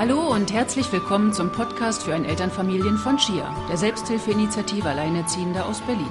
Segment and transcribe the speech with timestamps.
[0.00, 5.82] Hallo und herzlich willkommen zum Podcast für ein Elternfamilien von Chia, der Selbsthilfeinitiative Alleinerziehender aus
[5.82, 6.08] Berlin.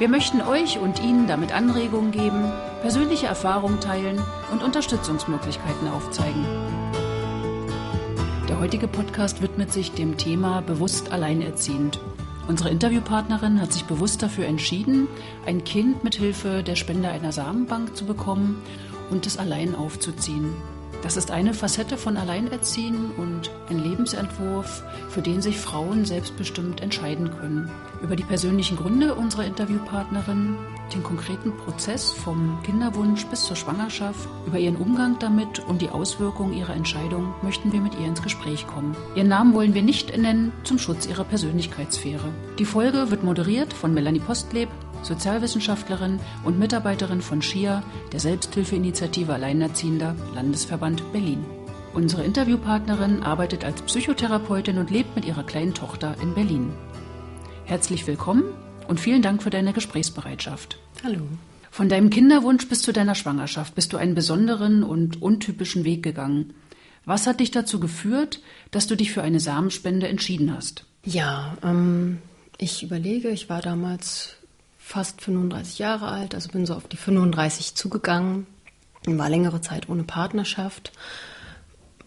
[0.00, 2.50] Wir möchten euch und Ihnen damit Anregungen geben,
[2.80, 6.44] persönliche Erfahrungen teilen und Unterstützungsmöglichkeiten aufzeigen.
[8.48, 12.00] Der heutige Podcast widmet sich dem Thema bewusst alleinerziehend.
[12.48, 15.06] Unsere Interviewpartnerin hat sich bewusst dafür entschieden,
[15.46, 18.60] ein Kind mit Hilfe der Spende einer Samenbank zu bekommen
[19.10, 20.56] und es allein aufzuziehen.
[21.02, 27.30] Das ist eine Facette von Alleinerziehen und ein Lebensentwurf, für den sich Frauen selbstbestimmt entscheiden
[27.38, 27.70] können.
[28.02, 30.56] Über die persönlichen Gründe unserer Interviewpartnerin,
[30.92, 36.52] den konkreten Prozess vom Kinderwunsch bis zur Schwangerschaft, über ihren Umgang damit und die Auswirkungen
[36.52, 38.96] ihrer Entscheidung möchten wir mit ihr ins Gespräch kommen.
[39.14, 42.28] Ihren Namen wollen wir nicht nennen zum Schutz ihrer Persönlichkeitssphäre.
[42.58, 44.68] Die Folge wird moderiert von Melanie Postleb,
[45.02, 47.82] Sozialwissenschaftlerin und Mitarbeiterin von SCHIA,
[48.12, 51.44] der Selbsthilfeinitiative Alleinerziehender, Landesverband Berlin.
[51.94, 56.72] Unsere Interviewpartnerin arbeitet als Psychotherapeutin und lebt mit ihrer kleinen Tochter in Berlin.
[57.64, 58.44] Herzlich willkommen
[58.86, 60.78] und vielen Dank für deine Gesprächsbereitschaft.
[61.02, 61.22] Hallo.
[61.70, 66.54] Von deinem Kinderwunsch bis zu deiner Schwangerschaft bist du einen besonderen und untypischen Weg gegangen.
[67.04, 68.40] Was hat dich dazu geführt,
[68.70, 70.84] dass du dich für eine Samenspende entschieden hast?
[71.04, 72.18] Ja, ähm,
[72.58, 74.36] ich überlege, ich war damals
[74.88, 78.46] fast 35 Jahre alt, also bin so auf die 35 zugegangen,
[79.06, 80.92] war längere Zeit ohne Partnerschaft.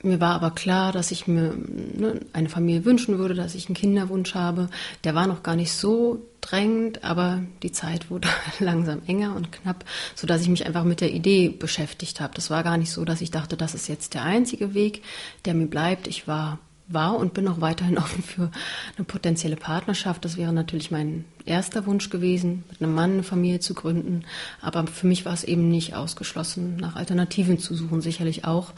[0.01, 3.75] Mir war aber klar, dass ich mir ne, eine Familie wünschen würde, dass ich einen
[3.75, 4.67] Kinderwunsch habe.
[5.03, 8.27] Der war noch gar nicht so drängend, aber die Zeit wurde
[8.59, 9.85] langsam enger und knapp,
[10.15, 12.33] sodass ich mich einfach mit der Idee beschäftigt habe.
[12.33, 15.03] Das war gar nicht so, dass ich dachte, das ist jetzt der einzige Weg,
[15.45, 16.07] der mir bleibt.
[16.07, 16.57] Ich war
[16.93, 18.51] war und bin auch weiterhin offen für
[18.97, 20.25] eine potenzielle Partnerschaft.
[20.25, 24.23] Das wäre natürlich mein erster Wunsch gewesen, mit einem Mann eine Familie zu gründen.
[24.61, 28.73] Aber für mich war es eben nicht ausgeschlossen, nach Alternativen zu suchen, sicherlich auch,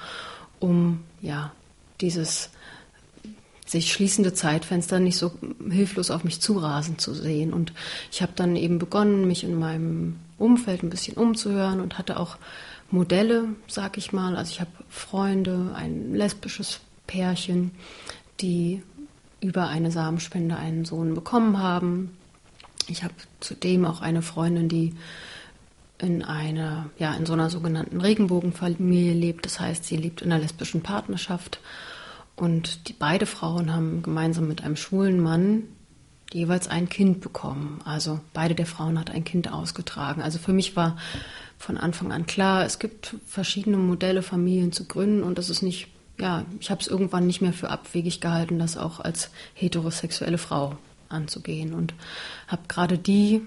[0.59, 1.51] um ja
[2.01, 2.49] dieses
[3.65, 5.31] sich schließende Zeitfenster nicht so
[5.69, 7.53] hilflos auf mich zurasen zu sehen.
[7.53, 7.73] Und
[8.11, 12.37] ich habe dann eben begonnen, mich in meinem Umfeld ein bisschen umzuhören und hatte auch
[12.91, 14.35] Modelle, sag ich mal.
[14.35, 17.71] Also ich habe Freunde, ein lesbisches Pärchen,
[18.39, 18.81] die
[19.41, 22.17] über eine Samenspende einen Sohn bekommen haben.
[22.87, 24.95] Ich habe zudem auch eine Freundin, die
[25.97, 29.45] in einer, ja, in so einer sogenannten Regenbogenfamilie lebt.
[29.45, 31.59] Das heißt, sie lebt in einer lesbischen Partnerschaft.
[32.35, 35.63] Und die beide Frauen haben gemeinsam mit einem schwulen Mann
[36.33, 37.79] jeweils ein Kind bekommen.
[37.85, 40.21] Also beide der Frauen hat ein Kind ausgetragen.
[40.21, 40.97] Also für mich war
[41.57, 45.87] von Anfang an klar, es gibt verschiedene Modelle, Familien zu gründen und das ist nicht
[46.19, 50.77] ja, ich habe es irgendwann nicht mehr für abwegig gehalten, das auch als heterosexuelle Frau
[51.09, 51.73] anzugehen.
[51.73, 51.93] Und
[52.47, 53.41] habe gerade die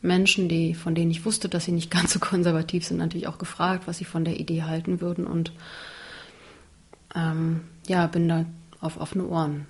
[0.00, 3.38] Menschen, die, von denen ich wusste, dass sie nicht ganz so konservativ sind, natürlich auch
[3.38, 5.26] gefragt, was sie von der Idee halten würden.
[5.26, 5.52] Und
[7.14, 8.44] ähm, ja, bin da
[8.80, 9.66] auf offene Ohren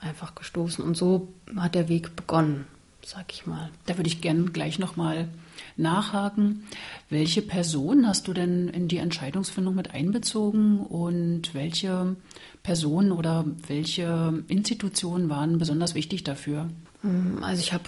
[0.00, 0.84] einfach gestoßen.
[0.84, 2.66] Und so hat der Weg begonnen,
[3.06, 3.70] sag ich mal.
[3.86, 5.28] Da würde ich gerne gleich nochmal
[5.76, 6.64] nachhaken.
[7.08, 12.16] Welche Person hast du denn in die Entscheidungsfindung mit einbezogen und welche
[12.64, 16.68] Personen oder welche Institutionen waren besonders wichtig dafür?
[17.02, 17.84] Mm, also ich habe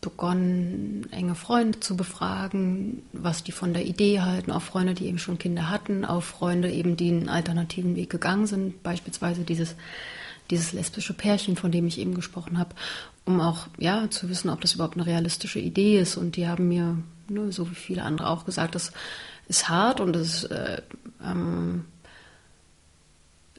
[0.00, 5.18] begonnen, enge Freunde zu befragen, was die von der Idee halten, auch Freunde, die eben
[5.18, 9.74] schon Kinder hatten, auch Freunde eben, die einen alternativen Weg gegangen sind, beispielsweise dieses
[10.52, 12.74] dieses lesbische Pärchen, von dem ich eben gesprochen habe,
[13.24, 16.16] um auch ja zu wissen, ob das überhaupt eine realistische Idee ist.
[16.16, 16.98] Und die haben mir,
[17.28, 18.92] ne, so wie viele andere auch gesagt, das
[19.48, 20.82] ist hart und das äh,
[21.24, 21.86] ähm,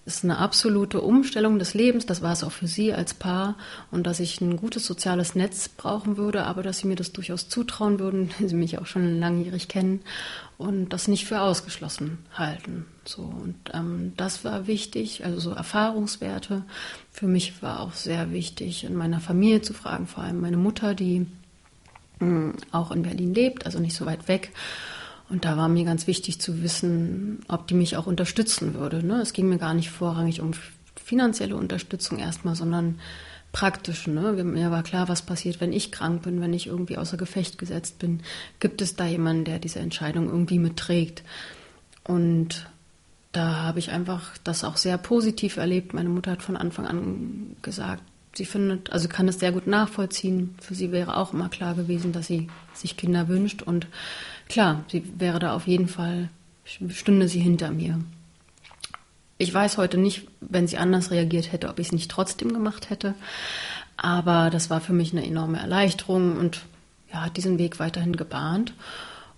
[0.06, 2.06] ist eine absolute Umstellung des Lebens.
[2.06, 3.56] Das war es auch für sie als Paar
[3.90, 7.48] und dass ich ein gutes soziales Netz brauchen würde, aber dass sie mir das durchaus
[7.48, 10.02] zutrauen würden, wenn sie mich auch schon langjährig kennen
[10.58, 12.86] und das nicht für ausgeschlossen halten.
[13.06, 16.64] So und ähm, das war wichtig, also so Erfahrungswerte.
[17.12, 20.96] Für mich war auch sehr wichtig, in meiner Familie zu fragen, vor allem meine Mutter,
[20.96, 21.28] die
[22.20, 24.52] mh, hm, auch in Berlin lebt, also nicht so weit weg
[25.34, 29.04] und da war mir ganz wichtig zu wissen, ob die mich auch unterstützen würde.
[29.04, 29.20] Ne?
[29.20, 30.52] Es ging mir gar nicht vorrangig um
[31.04, 33.00] finanzielle Unterstützung erstmal, sondern
[33.52, 34.06] praktisch.
[34.06, 34.32] Ne?
[34.44, 37.98] Mir war klar, was passiert, wenn ich krank bin, wenn ich irgendwie außer Gefecht gesetzt
[37.98, 38.22] bin.
[38.60, 41.24] Gibt es da jemanden, der diese Entscheidung irgendwie mitträgt?
[42.04, 42.70] Und
[43.32, 45.96] da habe ich einfach das auch sehr positiv erlebt.
[45.96, 48.04] Meine Mutter hat von Anfang an gesagt,
[48.36, 50.54] sie findet, also kann es sehr gut nachvollziehen.
[50.62, 53.88] Für sie wäre auch immer klar gewesen, dass sie sich Kinder wünscht und
[54.50, 56.30] klar, sie wäre da auf jeden Fall,
[56.64, 58.00] stünde sie hinter mir.
[59.38, 62.90] Ich weiß heute nicht, wenn sie anders reagiert hätte, ob ich es nicht trotzdem gemacht
[62.90, 63.16] hätte.
[63.98, 66.62] Aber das war für mich eine enorme Erleichterung und
[67.12, 68.74] ja, hat diesen Weg weiterhin gebahnt.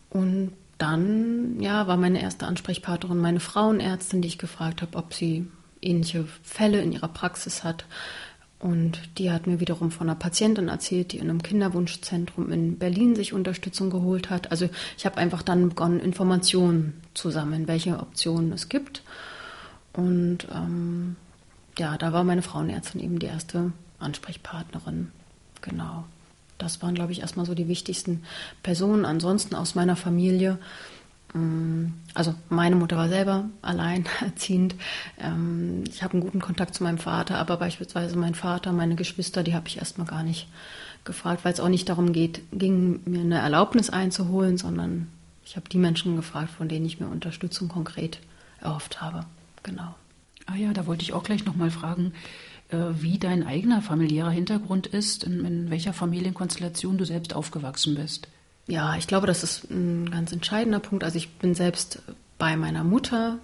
[0.09, 5.47] Und dann, ja, war meine erste Ansprechpartnerin meine Frauenärztin, die ich gefragt habe, ob sie
[5.81, 7.85] ähnliche Fälle in ihrer Praxis hat.
[8.65, 13.15] Und die hat mir wiederum von einer Patientin erzählt, die in einem Kinderwunschzentrum in Berlin
[13.15, 14.49] sich Unterstützung geholt hat.
[14.49, 14.67] Also
[14.97, 19.03] ich habe einfach dann begonnen, Informationen zu sammeln, welche Optionen es gibt.
[19.93, 21.15] Und ähm,
[21.77, 25.11] ja, da war meine Frauenärztin eben die erste Ansprechpartnerin.
[25.61, 26.05] Genau.
[26.57, 28.23] Das waren, glaube ich, erstmal so die wichtigsten
[28.63, 29.05] Personen.
[29.05, 30.57] Ansonsten aus meiner Familie
[32.13, 34.75] also meine Mutter war selber alleinerziehend.
[35.17, 39.43] Ähm, ich habe einen guten Kontakt zu meinem Vater, aber beispielsweise mein Vater, meine Geschwister,
[39.43, 40.47] die habe ich erstmal gar nicht
[41.05, 45.07] gefragt, weil es auch nicht darum geht, ging mir eine Erlaubnis einzuholen, sondern
[45.45, 48.19] ich habe die Menschen gefragt, von denen ich mir Unterstützung konkret
[48.59, 49.25] erhofft habe.
[49.63, 49.95] Genau.
[50.47, 52.13] Ah ja, da wollte ich auch gleich nochmal fragen,
[52.69, 58.27] äh, wie dein eigener familiärer Hintergrund ist, in, in welcher Familienkonstellation du selbst aufgewachsen bist.
[58.67, 61.03] Ja, ich glaube, das ist ein ganz entscheidender Punkt.
[61.03, 62.01] Also ich bin selbst
[62.37, 63.37] bei meiner Mutter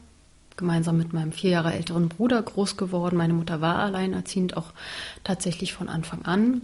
[0.57, 3.18] gemeinsam mit meinem vier Jahre älteren Bruder groß geworden.
[3.18, 4.73] Meine Mutter war alleinerziehend, auch
[5.23, 6.62] tatsächlich von Anfang an.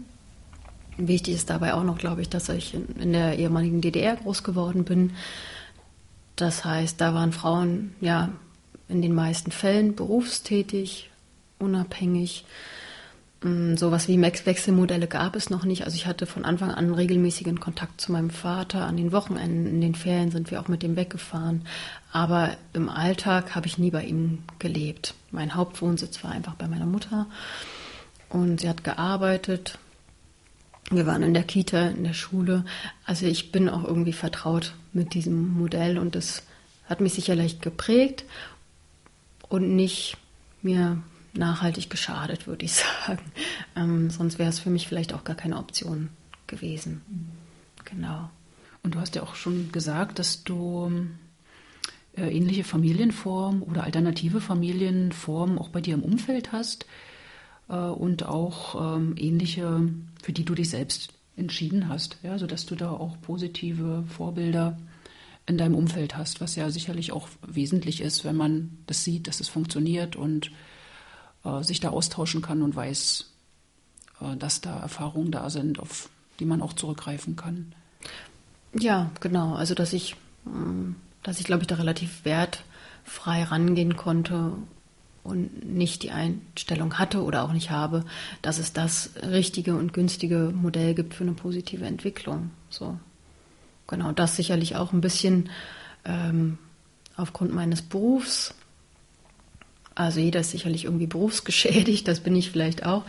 [0.98, 4.84] Wichtig ist dabei auch noch, glaube ich, dass ich in der ehemaligen DDR groß geworden
[4.84, 5.14] bin.
[6.36, 8.30] Das heißt, da waren Frauen ja
[8.90, 11.10] in den meisten Fällen berufstätig,
[11.60, 12.46] unabhängig.
[13.42, 15.86] Mm, sowas wie Wechselmodelle gab es noch nicht.
[15.86, 18.86] Also ich hatte von Anfang an regelmäßigen Kontakt zu meinem Vater.
[18.86, 21.64] An den Wochenenden, in den Ferien sind wir auch mit ihm weggefahren.
[22.12, 25.14] Aber im Alltag habe ich nie bei ihm gelebt.
[25.32, 27.28] Mein Hauptwohnsitz war einfach bei meiner Mutter.
[28.30, 29.78] Und sie hat gearbeitet.
[30.90, 32.66] Wir waren in der Kita, in der Schule.
[33.06, 36.44] Also ich bin auch irgendwie vertraut mit diesem Modell und das
[36.86, 38.24] hat mich sicherlich geprägt
[39.50, 40.18] und nicht
[40.62, 41.04] mir
[41.34, 42.74] nachhaltig geschadet, würde ich
[43.06, 43.24] sagen.
[43.76, 46.10] Ähm, sonst wäre es für mich vielleicht auch gar keine Option
[46.48, 47.02] gewesen.
[47.86, 48.30] Genau.
[48.84, 51.08] Und du hast ja auch schon gesagt, dass du
[52.16, 56.86] äh, ähnliche Familienformen oder alternative Familienformen auch bei dir im Umfeld hast
[57.70, 59.90] äh, und auch ähm, ähnliche,
[60.22, 64.78] für die du dich selbst entschieden hast, ja, sodass du da auch positive Vorbilder
[65.46, 69.40] in deinem Umfeld hast, was ja sicherlich auch wesentlich ist, wenn man das sieht, dass
[69.40, 70.52] es funktioniert und
[71.48, 73.26] äh, sich da austauschen kann und weiß,
[74.22, 76.10] äh, dass da Erfahrungen da sind, auf
[76.40, 77.74] die man auch zurückgreifen kann.
[78.74, 79.56] Ja, genau.
[79.56, 80.16] Also dass ich,
[80.46, 80.92] mm,
[81.24, 84.54] dass ich glaube ich da relativ wertfrei rangehen konnte
[85.24, 88.06] und nicht die Einstellung hatte oder auch nicht habe,
[88.42, 92.52] dass es das richtige und günstige Modell gibt für eine positive Entwicklung.
[92.70, 92.98] So.
[93.88, 95.50] Genau, das sicherlich auch ein bisschen
[96.06, 96.58] ähm,
[97.16, 98.54] aufgrund meines Berufs
[99.98, 103.04] also jeder ist sicherlich irgendwie berufsgeschädigt, das bin ich vielleicht auch.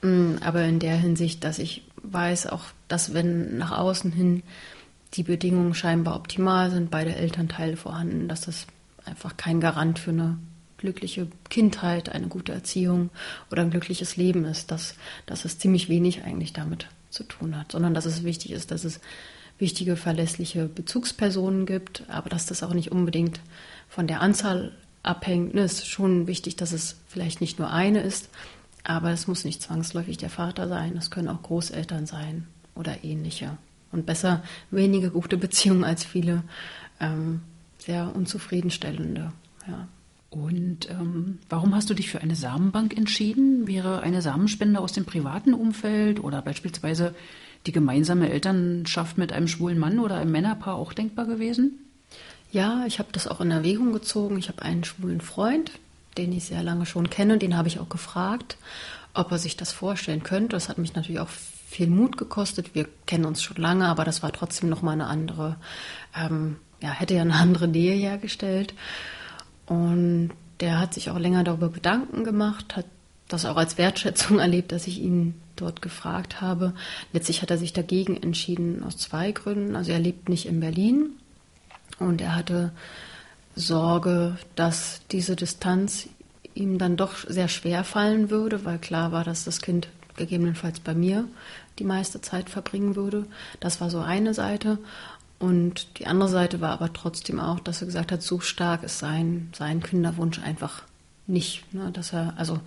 [0.00, 4.42] Mm, aber in der Hinsicht, dass ich weiß auch, dass wenn nach außen hin
[5.14, 8.66] die Bedingungen scheinbar optimal sind, beide Elternteile vorhanden, dass das
[9.04, 10.38] einfach kein Garant für eine
[10.78, 13.10] glückliche Kindheit, eine gute Erziehung
[13.50, 14.94] oder ein glückliches Leben ist, dass,
[15.26, 18.84] dass es ziemlich wenig eigentlich damit zu tun hat, sondern dass es wichtig ist, dass
[18.84, 19.00] es
[19.58, 23.40] wichtige, verlässliche Bezugspersonen gibt, aber dass das auch nicht unbedingt
[23.90, 25.54] von der Anzahl abhängt.
[25.54, 28.28] Es ist schon wichtig, dass es vielleicht nicht nur eine ist,
[28.84, 30.96] aber es muss nicht zwangsläufig der Vater sein.
[30.96, 33.56] Es können auch Großeltern sein oder ähnliche.
[33.92, 36.44] Und besser wenige gute Beziehungen als viele
[37.00, 37.40] ähm,
[37.78, 39.32] sehr unzufriedenstellende.
[39.66, 39.88] Ja.
[40.30, 43.66] Und ähm, warum hast du dich für eine Samenbank entschieden?
[43.66, 47.16] Wäre eine Samenspende aus dem privaten Umfeld oder beispielsweise
[47.66, 51.89] die gemeinsame Elternschaft mit einem schwulen Mann oder einem Männerpaar auch denkbar gewesen?
[52.52, 54.38] Ja, ich habe das auch in Erwägung gezogen.
[54.38, 55.70] Ich habe einen schwulen Freund,
[56.16, 58.56] den ich sehr lange schon kenne, den habe ich auch gefragt,
[59.14, 60.56] ob er sich das vorstellen könnte.
[60.56, 62.74] Das hat mich natürlich auch viel Mut gekostet.
[62.74, 65.56] Wir kennen uns schon lange, aber das war trotzdem noch mal eine andere,
[66.16, 68.74] ähm, ja, hätte ja eine andere Nähe hergestellt.
[69.66, 72.86] Und der hat sich auch länger darüber Gedanken gemacht, hat
[73.28, 76.74] das auch als Wertschätzung erlebt, dass ich ihn dort gefragt habe.
[77.12, 79.76] Letztlich hat er sich dagegen entschieden aus zwei Gründen.
[79.76, 81.10] Also er lebt nicht in Berlin,
[82.00, 82.72] und er hatte
[83.54, 86.08] Sorge, dass diese Distanz
[86.54, 90.94] ihm dann doch sehr schwer fallen würde, weil klar war, dass das Kind gegebenenfalls bei
[90.94, 91.28] mir
[91.78, 93.26] die meiste Zeit verbringen würde.
[93.60, 94.78] Das war so eine Seite.
[95.38, 98.98] Und die andere Seite war aber trotzdem auch, dass er gesagt hat, so stark ist
[98.98, 100.82] sein, sein Kinderwunsch einfach
[101.26, 101.72] nicht.
[101.72, 101.90] Ne?
[101.92, 102.60] Dass er, also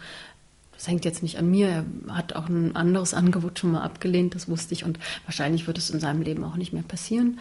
[0.74, 1.68] das hängt jetzt nicht an mir.
[1.68, 1.86] Er
[2.16, 4.84] hat auch ein anderes Angebot schon mal abgelehnt, das wusste ich.
[4.84, 7.40] Und wahrscheinlich wird es in seinem Leben auch nicht mehr passieren.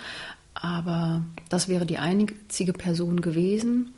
[0.55, 3.95] Aber das wäre die einzige Person gewesen,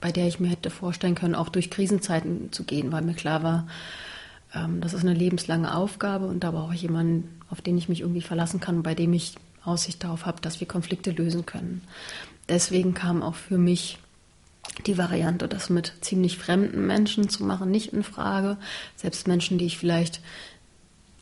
[0.00, 3.42] bei der ich mir hätte vorstellen können, auch durch Krisenzeiten zu gehen, weil mir klar
[3.42, 3.66] war,
[4.54, 8.00] ähm, das ist eine lebenslange Aufgabe und da brauche ich jemanden, auf den ich mich
[8.00, 11.82] irgendwie verlassen kann, bei dem ich Aussicht darauf habe, dass wir Konflikte lösen können.
[12.48, 13.98] Deswegen kam auch für mich
[14.86, 18.56] die Variante, das mit ziemlich fremden Menschen zu machen, nicht in Frage.
[18.94, 20.20] Selbst Menschen, die ich vielleicht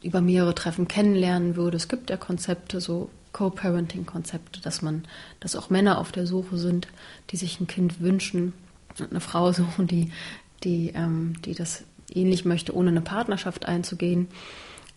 [0.02, 1.76] über mehrere Treffen kennenlernen würde.
[1.76, 5.04] Es gibt ja Konzepte, so Co-Parenting-Konzepte, dass man,
[5.40, 6.88] dass auch Männer auf der Suche sind,
[7.30, 8.54] die sich ein Kind wünschen
[8.98, 10.10] und eine Frau suchen, die,
[10.62, 14.28] die, ähm, die das ähnlich möchte, ohne eine Partnerschaft einzugehen.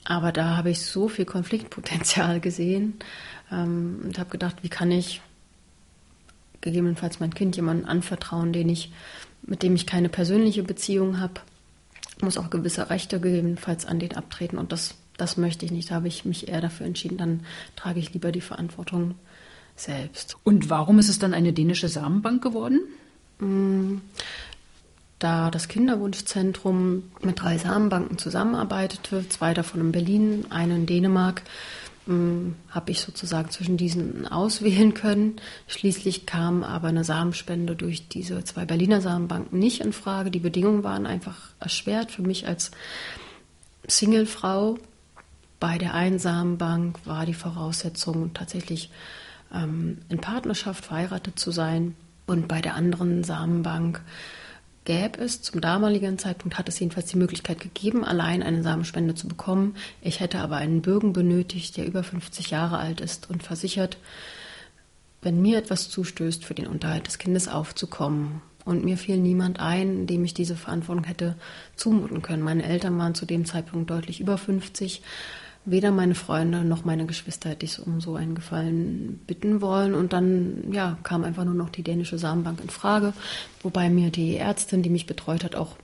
[0.05, 2.93] Aber da habe ich so viel Konfliktpotenzial gesehen
[3.51, 5.21] ähm, und habe gedacht, wie kann ich
[6.61, 8.91] gegebenenfalls mein Kind jemandem anvertrauen, den ich,
[9.41, 11.41] mit dem ich keine persönliche Beziehung habe,
[12.21, 15.91] muss auch gewisse Rechte gegebenenfalls an den abtreten und das, das möchte ich nicht.
[15.91, 17.41] Da habe ich mich eher dafür entschieden, dann
[17.75, 19.15] trage ich lieber die Verantwortung
[19.75, 20.37] selbst.
[20.43, 22.79] Und warum ist es dann eine dänische Samenbank geworden?
[23.39, 23.97] Mm,
[25.19, 31.41] da das Kinderwunschzentrum mit drei Samenbanken zusammenarbeitete, zwei davon in Berlin, eine in Dänemark,
[32.05, 35.35] hm, habe ich sozusagen zwischen diesen auswählen können.
[35.67, 40.31] Schließlich kam aber eine Samenspende durch diese zwei Berliner Samenbanken nicht in Frage.
[40.31, 42.71] Die Bedingungen waren einfach erschwert für mich als
[43.87, 44.77] Singlefrau.
[45.59, 48.91] Bei der einen Samenbank war die Voraussetzung tatsächlich
[49.53, 51.95] ähm, in Partnerschaft verheiratet zu sein
[52.27, 54.01] und bei der anderen Samenbank
[54.85, 55.41] gäbe es.
[55.41, 59.75] Zum damaligen Zeitpunkt hat es jedenfalls die Möglichkeit gegeben, allein eine Samenspende zu bekommen.
[60.01, 63.97] Ich hätte aber einen Bürgen benötigt, der über 50 Jahre alt ist und versichert,
[65.21, 68.41] wenn mir etwas zustößt, für den Unterhalt des Kindes aufzukommen.
[68.63, 71.35] Und mir fiel niemand ein, dem ich diese Verantwortung hätte
[71.75, 72.43] zumuten können.
[72.43, 75.01] Meine Eltern waren zu dem Zeitpunkt deutlich über 50
[75.69, 79.93] weder meine Freunde noch meine Geschwister hätte ich um so einen Gefallen bitten wollen.
[79.93, 83.13] Und dann ja, kam einfach nur noch die dänische Samenbank in Frage,
[83.61, 85.75] wobei mir die Ärztin, die mich betreut hat, auch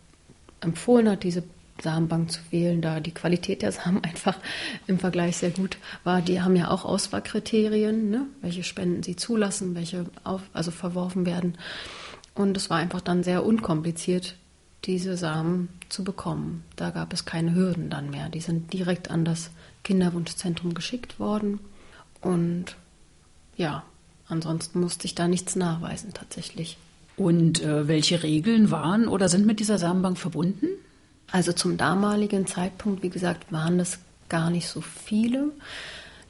[0.62, 1.44] empfohlen hat, diese
[1.82, 4.38] Samenbank zu wählen, da die Qualität der Samen einfach
[4.88, 6.22] im Vergleich sehr gut war.
[6.22, 8.25] Die haben ja auch Auswahlkriterien, ne?
[8.42, 11.58] welche Spenden sie zulassen, welche auf, also verworfen werden.
[12.36, 14.36] Und es war einfach dann sehr unkompliziert,
[14.86, 16.63] diese Samen zu bekommen.
[16.78, 18.30] Da gab es keine Hürden dann mehr.
[18.30, 19.52] Die sind direkt an das
[19.84, 21.60] Kinderwunschzentrum geschickt worden.
[22.22, 22.75] Und
[23.58, 23.84] ja,
[24.28, 26.78] ansonsten musste ich da nichts nachweisen tatsächlich.
[27.16, 30.68] Und äh, welche Regeln waren oder sind mit dieser Samenbank verbunden?
[31.32, 34.00] Also zum damaligen Zeitpunkt, wie gesagt, waren das
[34.30, 35.52] gar nicht so viele.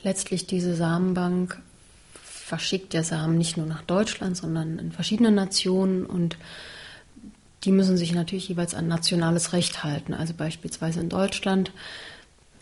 [0.02, 1.62] Letztlich diese Samenbank
[2.22, 6.38] verschickt der Samen nicht nur nach Deutschland, sondern in verschiedene Nationen und
[7.64, 10.14] die müssen sich natürlich jeweils an nationales Recht halten.
[10.14, 11.72] Also beispielsweise in Deutschland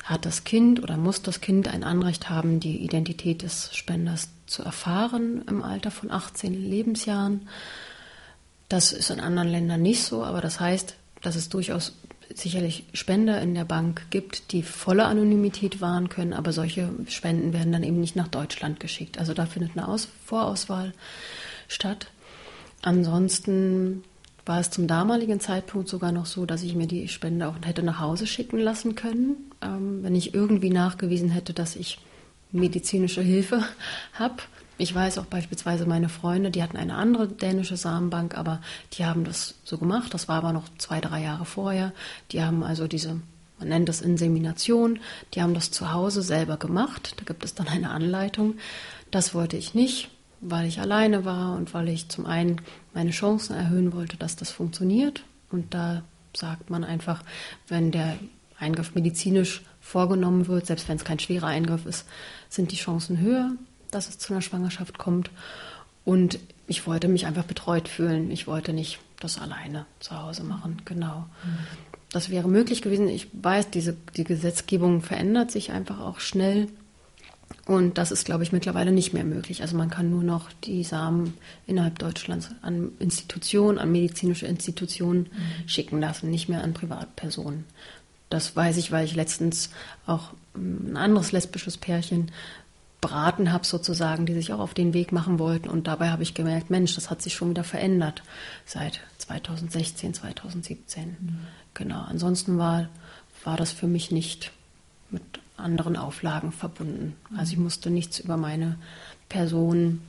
[0.03, 4.63] hat das Kind oder muss das Kind ein Anrecht haben, die Identität des Spenders zu
[4.63, 7.47] erfahren im Alter von 18 Lebensjahren.
[8.69, 11.93] Das ist in anderen Ländern nicht so, aber das heißt, dass es durchaus
[12.33, 17.73] sicherlich Spender in der Bank gibt, die volle Anonymität wahren können, aber solche Spenden werden
[17.73, 19.17] dann eben nicht nach Deutschland geschickt.
[19.17, 20.93] Also da findet eine Aus Vorauswahl
[21.67, 22.07] statt.
[22.81, 24.03] Ansonsten
[24.45, 27.83] war es zum damaligen Zeitpunkt sogar noch so, dass ich mir die Spende auch hätte
[27.83, 31.99] nach Hause schicken lassen können, ähm, wenn ich irgendwie nachgewiesen hätte, dass ich
[32.51, 33.63] medizinische Hilfe
[34.13, 34.35] habe.
[34.77, 38.61] Ich weiß auch beispielsweise meine Freunde, die hatten eine andere dänische Samenbank, aber
[38.93, 40.13] die haben das so gemacht.
[40.13, 41.93] Das war aber noch zwei, drei Jahre vorher.
[42.31, 43.21] Die haben also diese,
[43.59, 44.99] man nennt das Insemination,
[45.35, 47.13] die haben das zu Hause selber gemacht.
[47.17, 48.55] Da gibt es dann eine Anleitung.
[49.11, 50.09] Das wollte ich nicht
[50.41, 52.61] weil ich alleine war und weil ich zum einen
[52.93, 55.23] meine Chancen erhöhen wollte, dass das funktioniert.
[55.51, 56.03] Und da
[56.35, 57.23] sagt man einfach,
[57.67, 58.17] wenn der
[58.57, 62.07] Eingriff medizinisch vorgenommen wird, selbst wenn es kein schwerer Eingriff ist,
[62.49, 63.51] sind die Chancen höher,
[63.91, 65.29] dass es zu einer Schwangerschaft kommt.
[66.05, 68.31] Und ich wollte mich einfach betreut fühlen.
[68.31, 70.81] Ich wollte nicht das alleine zu Hause machen.
[70.85, 71.25] Genau.
[72.11, 73.07] Das wäre möglich gewesen.
[73.07, 76.67] Ich weiß, diese, die Gesetzgebung verändert sich einfach auch schnell.
[77.65, 79.61] Und das ist, glaube ich, mittlerweile nicht mehr möglich.
[79.61, 81.35] Also man kann nur noch die Samen
[81.67, 85.67] innerhalb Deutschlands an Institutionen, an medizinische Institutionen mhm.
[85.67, 87.65] schicken lassen, nicht mehr an Privatpersonen.
[88.29, 89.69] Das weiß ich, weil ich letztens
[90.05, 92.31] auch ein anderes lesbisches Pärchen
[93.01, 95.67] beraten habe, sozusagen, die sich auch auf den Weg machen wollten.
[95.67, 98.21] Und dabei habe ich gemerkt, Mensch, das hat sich schon wieder verändert
[98.65, 101.17] seit 2016, 2017.
[101.19, 101.39] Mhm.
[101.73, 102.01] Genau.
[102.03, 102.89] Ansonsten war,
[103.43, 104.51] war das für mich nicht
[105.09, 107.15] mit anderen Auflagen verbunden.
[107.37, 108.77] Also ich musste nichts über meine
[109.29, 110.01] Person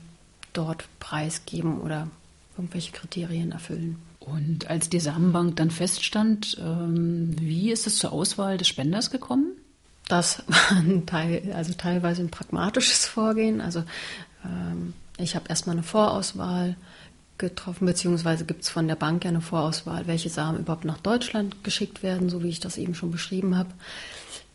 [0.53, 2.07] dort preisgeben oder
[2.57, 3.97] irgendwelche Kriterien erfüllen.
[4.19, 9.51] Und als die Samenbank dann feststand, ähm, wie ist es zur Auswahl des Spenders gekommen?
[10.07, 13.59] Das war ein Teil, also teilweise ein pragmatisches Vorgehen.
[13.59, 13.83] Also
[14.45, 16.75] ähm, ich habe erstmal eine Vorauswahl
[17.37, 21.63] getroffen, beziehungsweise gibt es von der Bank ja eine Vorauswahl, welche Samen überhaupt nach Deutschland
[21.63, 23.71] geschickt werden, so wie ich das eben schon beschrieben habe.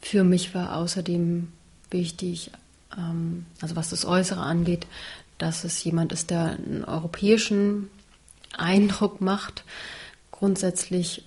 [0.00, 1.48] Für mich war außerdem
[1.90, 2.50] wichtig,
[2.96, 4.86] ähm, also was das Äußere angeht,
[5.38, 7.90] dass es jemand ist, der einen europäischen
[8.56, 9.64] Eindruck macht.
[10.30, 11.24] Grundsätzlich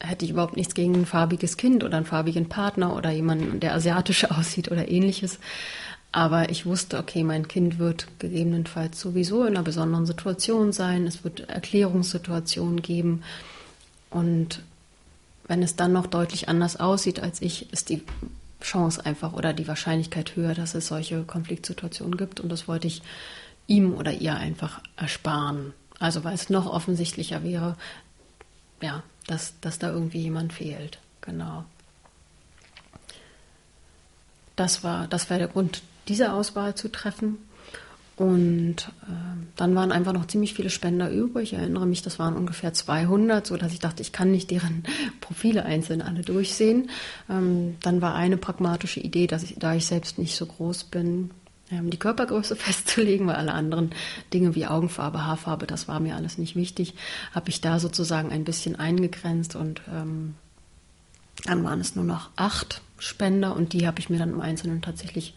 [0.00, 3.74] hätte ich überhaupt nichts gegen ein farbiges Kind oder einen farbigen Partner oder jemanden, der
[3.74, 5.38] asiatisch aussieht oder ähnliches.
[6.12, 11.08] Aber ich wusste, okay, mein Kind wird gegebenenfalls sowieso in einer besonderen Situation sein.
[11.08, 13.24] Es wird Erklärungssituationen geben.
[14.10, 14.62] Und
[15.46, 18.02] wenn es dann noch deutlich anders aussieht als ich, ist die
[18.62, 22.40] Chance einfach oder die Wahrscheinlichkeit höher, dass es solche Konfliktsituationen gibt.
[22.40, 23.02] Und das wollte ich
[23.66, 25.74] ihm oder ihr einfach ersparen.
[25.98, 27.76] Also weil es noch offensichtlicher wäre,
[28.80, 30.98] ja, dass, dass da irgendwie jemand fehlt.
[31.20, 31.64] Genau.
[34.56, 37.38] Das war, das war der Grund, diese Auswahl zu treffen.
[38.16, 39.12] Und äh,
[39.56, 41.52] dann waren einfach noch ziemlich viele Spender übrig.
[41.52, 44.84] Ich erinnere mich, das waren ungefähr 200, so dass ich dachte, ich kann nicht deren
[45.20, 46.90] Profile einzeln alle durchsehen.
[47.28, 51.30] Ähm, dann war eine pragmatische Idee, dass ich, da ich selbst nicht so groß bin,
[51.70, 53.90] ähm, die Körpergröße festzulegen, weil alle anderen
[54.32, 56.94] Dinge wie Augenfarbe, Haarfarbe, das war mir alles nicht wichtig,
[57.32, 60.34] habe ich da sozusagen ein bisschen eingegrenzt und ähm,
[61.46, 64.82] dann waren es nur noch acht Spender und die habe ich mir dann im Einzelnen
[64.82, 65.34] tatsächlich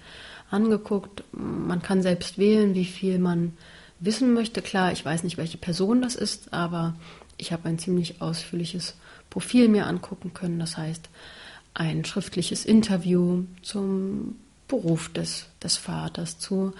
[0.50, 1.24] angeguckt.
[1.32, 3.54] Man kann selbst wählen, wie viel man
[4.00, 4.62] wissen möchte.
[4.62, 6.96] Klar, ich weiß nicht, welche Person das ist, aber
[7.38, 8.96] ich habe ein ziemlich ausführliches
[9.30, 10.60] Profil mir angucken können.
[10.60, 11.10] Das heißt,
[11.74, 14.36] ein schriftliches Interview zum
[14.68, 16.74] Beruf des, des Vaters, zu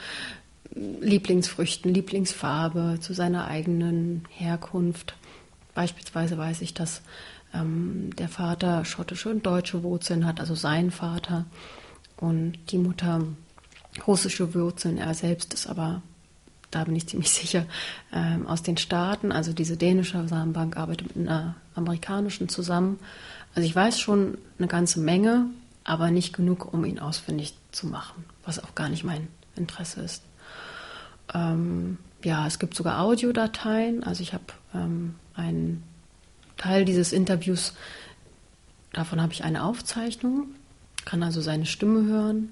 [0.74, 5.16] Lieblingsfrüchten, Lieblingsfarbe, zu seiner eigenen Herkunft.
[5.74, 7.02] Beispielsweise weiß ich, dass
[7.54, 11.46] ähm, der Vater schottische und deutsche Wurzeln hat, also sein Vater,
[12.18, 13.22] und die Mutter
[14.06, 14.98] russische Wurzeln.
[14.98, 16.02] Er selbst ist aber,
[16.72, 17.66] da bin ich ziemlich sicher,
[18.14, 19.32] ähm, aus den Staaten.
[19.32, 23.00] Also diese dänische Samenbank arbeitet mit einer amerikanischen zusammen.
[23.56, 25.46] Also ich weiß schon eine ganze Menge,
[25.84, 30.24] aber nicht genug, um ihn ausfindig zu machen, was auch gar nicht mein Interesse ist.
[31.34, 34.04] Ähm, ja, es gibt sogar Audiodateien.
[34.04, 35.84] Also ich habe ähm, einen
[36.58, 37.74] Teil dieses Interviews,
[38.94, 40.48] davon habe ich eine Aufzeichnung,
[41.06, 42.52] kann also seine Stimme hören.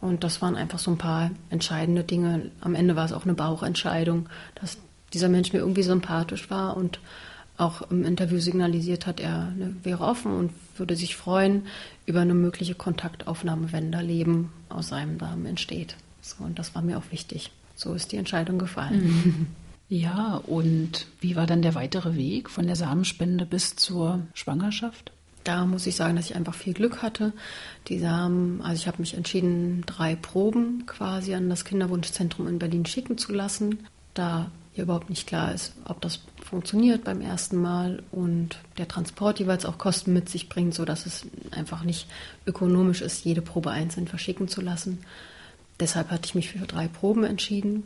[0.00, 2.50] Und das waren einfach so ein paar entscheidende Dinge.
[2.60, 4.28] Am Ende war es auch eine Bauchentscheidung,
[4.60, 4.78] dass
[5.12, 7.00] dieser Mensch mir irgendwie sympathisch war und
[7.56, 11.66] auch im Interview signalisiert hat, er ne, wäre offen und würde sich freuen
[12.06, 15.96] über eine mögliche Kontaktaufnahme, wenn da Leben aus seinem Darm entsteht.
[16.20, 17.50] So, und das war mir auch wichtig.
[17.74, 19.48] So ist die Entscheidung gefallen.
[19.90, 25.12] Ja, und wie war dann der weitere Weg von der Samenspende bis zur Schwangerschaft?
[25.48, 27.32] Da muss ich sagen, dass ich einfach viel Glück hatte.
[27.86, 32.84] Die Samen, also ich habe mich entschieden, drei Proben quasi an das Kinderwunschzentrum in Berlin
[32.84, 33.78] schicken zu lassen.
[34.12, 39.64] Da überhaupt nicht klar ist, ob das funktioniert beim ersten Mal und der Transport jeweils
[39.64, 42.08] auch Kosten mit sich bringt, sodass es einfach nicht
[42.46, 44.98] ökonomisch ist, jede Probe einzeln verschicken zu lassen.
[45.80, 47.84] Deshalb hatte ich mich für drei Proben entschieden.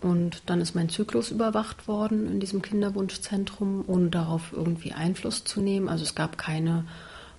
[0.00, 5.60] Und dann ist mein Zyklus überwacht worden in diesem Kinderwunschzentrum, ohne darauf irgendwie Einfluss zu
[5.60, 5.88] nehmen.
[5.88, 6.84] Also es gab keine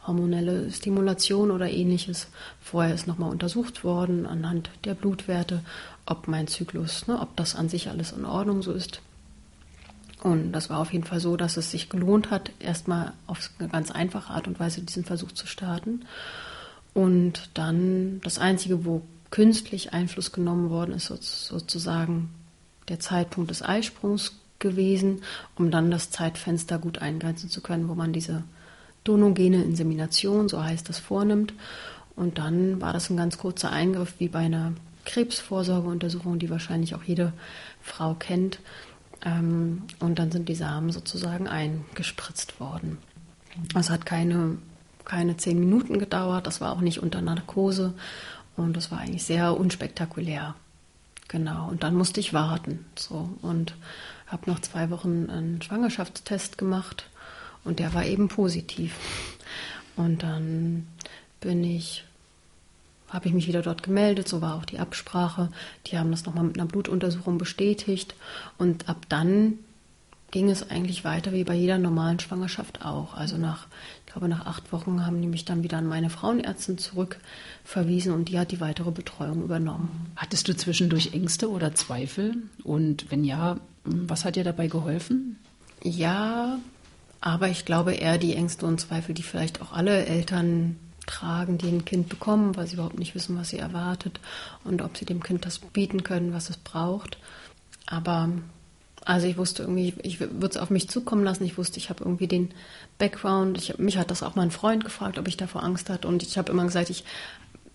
[0.05, 2.27] hormonelle Stimulation oder ähnliches.
[2.59, 5.63] Vorher ist nochmal untersucht worden anhand der Blutwerte,
[6.05, 9.01] ob mein Zyklus, ne, ob das an sich alles in Ordnung so ist.
[10.23, 13.69] Und das war auf jeden Fall so, dass es sich gelohnt hat, erstmal auf eine
[13.69, 16.05] ganz einfache Art und Weise diesen Versuch zu starten.
[16.93, 22.29] Und dann das Einzige, wo künstlich Einfluss genommen worden ist, sozusagen
[22.89, 25.21] der Zeitpunkt des Eisprungs gewesen,
[25.57, 28.43] um dann das Zeitfenster gut eingrenzen zu können, wo man diese
[29.03, 31.53] donogene Insemination, so heißt das, vornimmt.
[32.15, 34.73] Und dann war das ein ganz kurzer Eingriff, wie bei einer
[35.05, 37.33] Krebsvorsorgeuntersuchung, die wahrscheinlich auch jede
[37.81, 38.59] Frau kennt.
[39.25, 42.97] Ähm, und dann sind die Samen sozusagen eingespritzt worden.
[43.75, 44.57] Es hat keine,
[45.05, 47.93] keine zehn Minuten gedauert, das war auch nicht unter Narkose
[48.55, 50.55] und das war eigentlich sehr unspektakulär.
[51.31, 52.85] Genau, und dann musste ich warten.
[52.97, 53.73] So, und
[54.27, 57.05] habe noch zwei Wochen einen Schwangerschaftstest gemacht
[57.63, 58.97] und der war eben positiv.
[59.95, 60.87] Und dann
[61.39, 62.03] bin ich
[63.07, 65.49] habe ich mich wieder dort gemeldet, so war auch die Absprache.
[65.87, 68.13] Die haben das nochmal mit einer Blutuntersuchung bestätigt
[68.57, 69.59] und ab dann
[70.31, 73.13] ging es eigentlich weiter wie bei jeder normalen Schwangerschaft auch.
[73.13, 73.67] Also nach,
[74.11, 78.27] ich glaube, nach acht Wochen haben die mich dann wieder an meine Frauenärztin zurückverwiesen und
[78.27, 80.11] die hat die weitere Betreuung übernommen.
[80.17, 82.35] Hattest du zwischendurch Ängste oder Zweifel?
[82.65, 85.39] Und wenn ja, was hat dir dabei geholfen?
[85.81, 86.59] Ja,
[87.21, 90.75] aber ich glaube eher die Ängste und Zweifel, die vielleicht auch alle Eltern
[91.07, 94.19] tragen, die ein Kind bekommen, weil sie überhaupt nicht wissen, was sie erwartet
[94.65, 97.17] und ob sie dem Kind das bieten können, was es braucht.
[97.85, 98.27] Aber
[99.03, 101.43] also ich wusste irgendwie, ich würde es auf mich zukommen lassen.
[101.43, 102.51] Ich wusste, ich habe irgendwie den
[102.97, 103.57] Background.
[103.57, 106.07] Ich, mich hat das auch mein Freund gefragt, ob ich davor Angst hatte.
[106.07, 107.03] Und ich habe immer gesagt, ich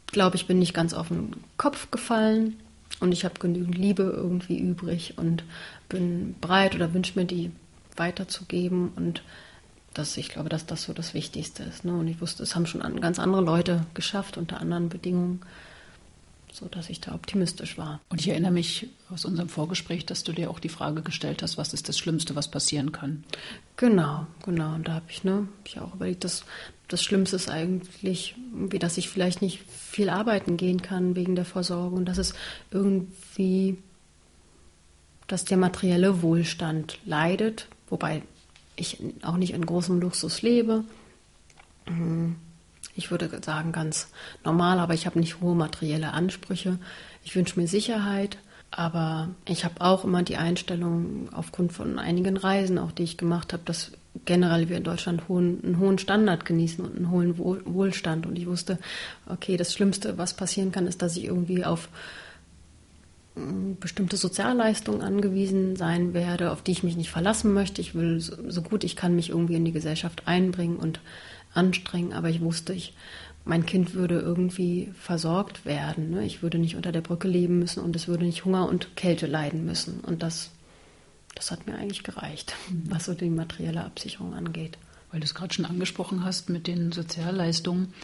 [0.06, 2.56] glaube, ich bin nicht ganz auf den Kopf gefallen
[3.00, 5.44] und ich habe genügend Liebe irgendwie übrig und
[5.88, 7.50] bin bereit oder wünsche mir die
[7.96, 9.22] weiterzugeben und
[9.94, 11.84] das, ich glaube, dass das so das Wichtigste ist.
[11.84, 11.94] Ne?
[11.94, 15.40] Und ich wusste, es haben schon ganz andere Leute geschafft unter anderen Bedingungen,
[16.56, 18.00] so dass ich da optimistisch war.
[18.08, 21.58] Und ich erinnere mich aus unserem Vorgespräch, dass du dir auch die Frage gestellt hast,
[21.58, 23.24] was ist das Schlimmste, was passieren kann?
[23.76, 24.74] Genau, genau.
[24.74, 26.44] Und da habe ich, ne, hab ich auch überlegt, dass
[26.88, 31.44] das Schlimmste ist eigentlich, wie dass ich vielleicht nicht viel arbeiten gehen kann wegen der
[31.44, 32.32] Versorgung, dass es
[32.70, 33.76] irgendwie,
[35.26, 38.22] dass der materielle Wohlstand leidet, wobei
[38.76, 40.84] ich auch nicht in großem Luxus lebe.
[41.86, 42.36] Mhm.
[42.96, 44.08] Ich würde sagen, ganz
[44.44, 46.78] normal, aber ich habe nicht hohe materielle Ansprüche.
[47.24, 48.38] Ich wünsche mir Sicherheit,
[48.70, 53.52] aber ich habe auch immer die Einstellung aufgrund von einigen Reisen, auch die ich gemacht
[53.52, 53.92] habe, dass
[54.24, 58.26] generell wir in Deutschland hohen, einen hohen Standard genießen und einen hohen Wohlstand.
[58.26, 58.78] Und ich wusste,
[59.26, 61.88] okay, das Schlimmste, was passieren kann, ist, dass ich irgendwie auf
[63.80, 67.82] bestimmte Sozialleistungen angewiesen sein werde, auf die ich mich nicht verlassen möchte.
[67.82, 71.00] Ich will so, gut ich kann mich irgendwie in die Gesellschaft einbringen und
[71.56, 72.94] anstrengen, aber ich wusste, ich,
[73.44, 76.10] mein Kind würde irgendwie versorgt werden.
[76.10, 76.26] Ne?
[76.26, 79.26] Ich würde nicht unter der Brücke leben müssen und es würde nicht Hunger und Kälte
[79.26, 80.00] leiden müssen.
[80.00, 80.50] Und das,
[81.34, 84.78] das hat mir eigentlich gereicht, was so die materielle Absicherung angeht.
[85.12, 87.94] Weil du es gerade schon angesprochen hast mit den Sozialleistungen.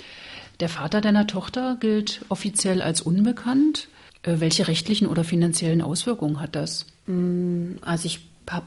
[0.60, 3.88] Der Vater deiner Tochter gilt offiziell als unbekannt.
[4.22, 6.86] Äh, welche rechtlichen oder finanziellen Auswirkungen hat das?
[7.06, 8.66] Mm, also ich habe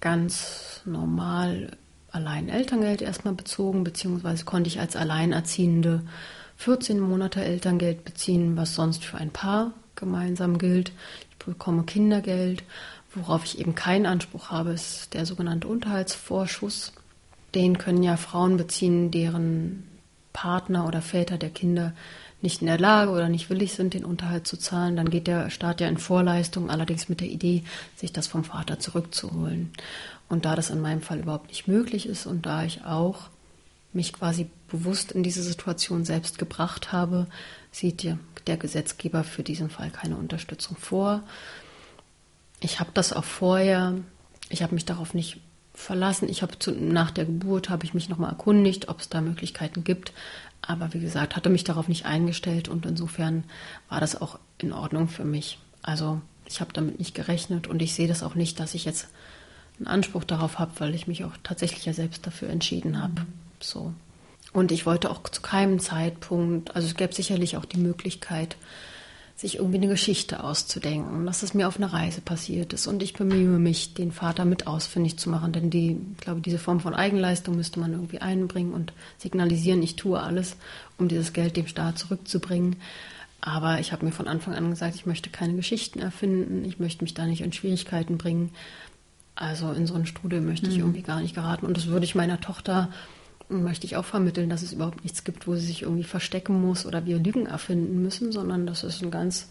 [0.00, 1.70] ganz normal
[2.12, 6.02] allein Elterngeld erstmal bezogen, beziehungsweise konnte ich als Alleinerziehende
[6.56, 10.92] 14 Monate Elterngeld beziehen, was sonst für ein Paar gemeinsam gilt.
[11.30, 12.62] Ich bekomme Kindergeld.
[13.14, 16.92] Worauf ich eben keinen Anspruch habe, ist der sogenannte Unterhaltsvorschuss.
[17.54, 19.88] Den können ja Frauen beziehen, deren
[20.32, 21.92] Partner oder Väter der Kinder
[22.42, 25.50] nicht in der Lage oder nicht willig sind, den Unterhalt zu zahlen, dann geht der
[25.50, 27.64] Staat ja in Vorleistung, allerdings mit der Idee,
[27.96, 29.72] sich das vom Vater zurückzuholen.
[30.30, 33.28] Und da das in meinem Fall überhaupt nicht möglich ist und da ich auch
[33.92, 37.26] mich quasi bewusst in diese Situation selbst gebracht habe,
[37.72, 38.16] sieht der,
[38.56, 41.22] Gesetzgeber für diesen Fall keine Unterstützung vor.
[42.58, 43.94] Ich habe das auch vorher,
[44.48, 45.40] ich habe mich darauf nicht
[45.72, 46.28] verlassen.
[46.28, 50.12] Ich habe nach der Geburt habe ich mich nochmal erkundigt, ob es da Möglichkeiten gibt.
[50.62, 53.44] Aber wie gesagt, hatte mich darauf nicht eingestellt und insofern
[53.88, 55.58] war das auch in Ordnung für mich.
[55.82, 59.08] Also ich habe damit nicht gerechnet und ich sehe das auch nicht, dass ich jetzt
[59.80, 63.22] einen Anspruch darauf habe, weil ich mich auch tatsächlich ja selbst dafür entschieden habe.
[63.22, 63.26] Mhm.
[63.60, 63.92] So.
[64.52, 68.56] Und ich wollte auch zu keinem Zeitpunkt, also es gäbe sicherlich auch die Möglichkeit,
[69.40, 72.86] sich irgendwie eine Geschichte auszudenken, dass es mir auf einer Reise passiert ist.
[72.86, 76.58] Und ich bemühe mich, den Vater mit ausfindig zu machen, denn die, ich glaube, diese
[76.58, 80.56] Form von Eigenleistung müsste man irgendwie einbringen und signalisieren, ich tue alles,
[80.98, 82.76] um dieses Geld dem Staat zurückzubringen.
[83.40, 87.02] Aber ich habe mir von Anfang an gesagt, ich möchte keine Geschichten erfinden, ich möchte
[87.02, 88.50] mich da nicht in Schwierigkeiten bringen.
[89.40, 90.80] Also in so einen Strudel möchte ich mhm.
[90.80, 91.64] irgendwie gar nicht geraten.
[91.64, 92.90] Und das würde ich meiner Tochter
[93.48, 96.86] möchte ich auch vermitteln, dass es überhaupt nichts gibt, wo sie sich irgendwie verstecken muss
[96.86, 99.48] oder wir Lügen erfinden müssen, sondern dass es ein ganz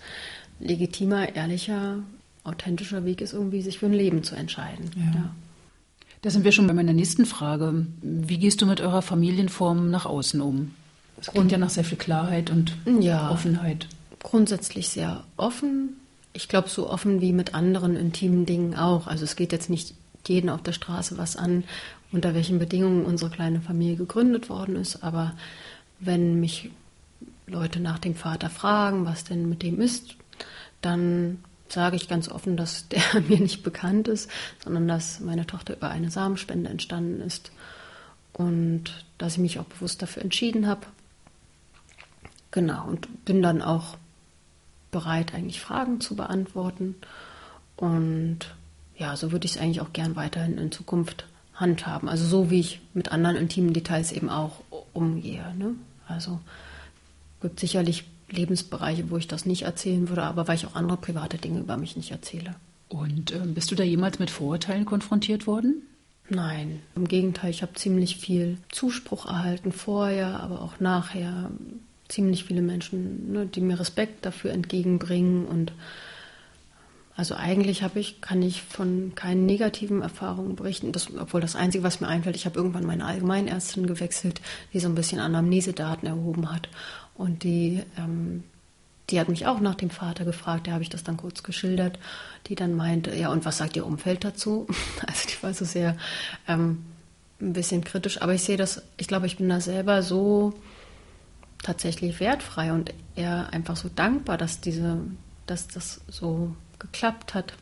[0.59, 1.97] legitimer, ehrlicher,
[2.43, 4.91] authentischer Weg ist, irgendwie sich für ein Leben zu entscheiden.
[4.95, 5.19] Ja.
[5.19, 5.31] ja.
[6.21, 7.87] Da sind wir schon bei meiner nächsten Frage.
[8.01, 10.75] Wie gehst du mit eurer Familienform nach außen um?
[11.19, 13.87] Es klingt ja nach sehr viel Klarheit und ja, Offenheit.
[14.21, 15.97] Grundsätzlich sehr offen.
[16.33, 19.07] Ich glaube, so offen wie mit anderen intimen Dingen auch.
[19.07, 19.95] Also es geht jetzt nicht
[20.27, 21.63] jeden auf der Straße was an
[22.11, 25.03] unter welchen Bedingungen unsere kleine Familie gegründet worden ist.
[25.03, 25.33] Aber
[25.99, 26.71] wenn mich
[27.47, 30.15] Leute nach dem Vater fragen, was denn mit dem ist,
[30.81, 34.29] dann sage ich ganz offen, dass der mir nicht bekannt ist,
[34.63, 37.51] sondern dass meine Tochter über eine Samenspende entstanden ist
[38.33, 40.87] und dass ich mich auch bewusst dafür entschieden habe.
[42.51, 43.97] Genau, und bin dann auch
[44.91, 46.95] bereit, eigentlich Fragen zu beantworten.
[47.75, 48.39] Und
[48.97, 51.25] ja, so würde ich es eigentlich auch gern weiterhin in Zukunft
[51.55, 52.09] handhaben.
[52.09, 54.61] Also so wie ich mit anderen intimen Details eben auch
[54.93, 55.53] umgehe.
[55.57, 55.75] Ne?
[56.07, 56.39] Also
[57.41, 61.37] gibt sicherlich Lebensbereiche, wo ich das nicht erzählen würde, aber weil ich auch andere private
[61.37, 62.55] Dinge über mich nicht erzähle.
[62.87, 65.83] Und äh, bist du da jemals mit Vorurteilen konfrontiert worden?
[66.29, 71.49] Nein, im Gegenteil, ich habe ziemlich viel Zuspruch erhalten vorher, aber auch nachher.
[72.09, 75.71] Ziemlich viele Menschen, ne, die mir Respekt dafür entgegenbringen und
[77.19, 81.83] also eigentlich habe ich, kann ich von keinen negativen Erfahrungen berichten, das, obwohl das Einzige,
[81.83, 84.39] was mir einfällt, ich habe irgendwann meine Allgemeinärztin gewechselt,
[84.71, 86.69] die so ein bisschen Anamnesedaten erhoben hat.
[87.15, 88.45] Und die, ähm,
[89.09, 91.99] die hat mich auch nach dem Vater gefragt, da habe ich das dann kurz geschildert,
[92.47, 94.65] die dann meinte, ja, und was sagt ihr Umfeld dazu?
[95.05, 95.97] Also die war so sehr
[96.47, 96.85] ähm,
[97.41, 100.53] ein bisschen kritisch, aber ich sehe das, ich glaube, ich bin da selber so
[101.63, 104.99] tatsächlich wertfrei und eher einfach so dankbar, dass diese,
[105.45, 107.53] dass das so geklappt hat,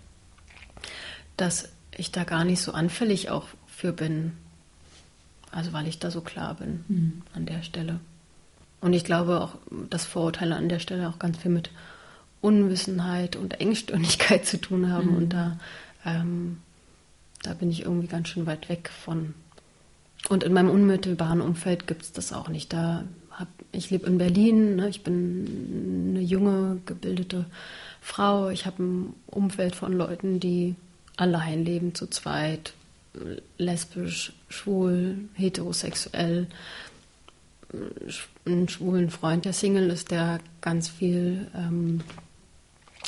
[1.36, 4.34] dass ich da gar nicht so anfällig auch für bin.
[5.52, 7.22] Also weil ich da so klar bin mhm.
[7.34, 8.00] an der Stelle.
[8.82, 9.56] Und ich glaube auch,
[9.90, 11.72] dass Vorurteile an der Stelle auch ganz viel mit
[12.42, 15.12] Unwissenheit und Engstirnigkeit zu tun haben.
[15.12, 15.18] Mhm.
[15.18, 15.60] Und da,
[16.06, 16.60] ähm,
[17.42, 19.34] da bin ich irgendwie ganz schön weit weg von.
[20.30, 22.74] Und in meinem unmittelbaren Umfeld gibt es das auch nicht.
[22.74, 23.04] Da
[23.78, 24.90] ich lebe in Berlin, ne?
[24.90, 27.46] ich bin eine junge, gebildete
[28.02, 28.50] Frau.
[28.50, 30.76] Ich habe ein Umfeld von Leuten, die
[31.16, 32.74] allein leben, zu zweit,
[33.58, 36.48] lesbisch, schwul, heterosexuell,
[38.46, 42.02] einen schwulen Freund, der Single ist, der ganz viel ähm,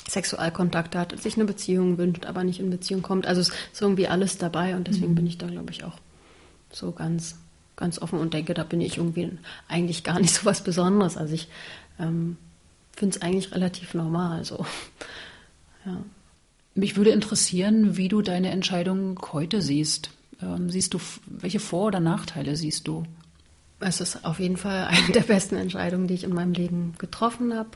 [0.08, 3.26] Sexualkontakt hat, sich eine Beziehung wünscht, aber nicht in Beziehung kommt.
[3.26, 5.16] Also es ist irgendwie alles dabei und deswegen mhm.
[5.16, 5.98] bin ich da, glaube ich, auch
[6.72, 7.38] so ganz,
[7.80, 9.32] ganz offen und denke, da bin ich irgendwie
[9.68, 11.18] eigentlich gar nicht so was Besonderes.
[11.18, 11.48] Also ich
[12.00, 12.38] ähm,
[12.96, 14.66] finde es eigentlich relativ normal so.
[15.86, 15.96] Ja.
[16.76, 20.12] Mich würde interessieren, wie du deine Entscheidung heute siehst.
[20.42, 23.06] Ähm, siehst du, welche Vor- oder Nachteile siehst du?
[23.80, 27.56] Es ist auf jeden Fall eine der besten Entscheidungen, die ich in meinem Leben getroffen
[27.56, 27.70] habe.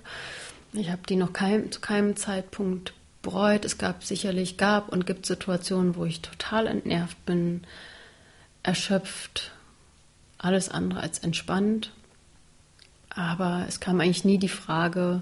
[0.73, 3.63] Ich habe die noch kein, zu keinem Zeitpunkt bereut.
[3.63, 7.61] Es gab sicherlich, gab und gibt Situationen, wo ich total entnervt bin,
[8.63, 9.51] erschöpft,
[10.43, 11.91] alles andere als entspannt.
[13.09, 15.21] Aber es kam eigentlich nie die Frage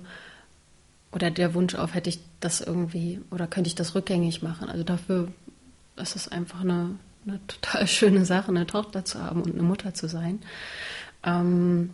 [1.12, 4.70] oder der Wunsch auf, hätte ich das irgendwie oder könnte ich das rückgängig machen.
[4.70, 5.30] Also dafür
[5.98, 9.94] ist es einfach eine, eine total schöne Sache, eine Tochter zu haben und eine Mutter
[9.94, 10.40] zu sein.
[11.24, 11.92] Ähm,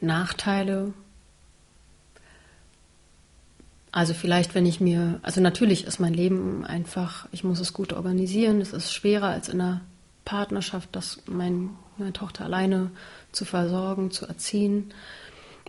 [0.00, 0.92] Nachteile
[3.94, 7.92] also vielleicht, wenn ich mir, also natürlich ist mein Leben einfach, ich muss es gut
[7.92, 8.62] organisieren.
[8.62, 9.82] Es ist schwerer als in einer
[10.24, 12.90] Partnerschaft, das mein, meine Tochter alleine
[13.32, 14.92] zu versorgen, zu erziehen.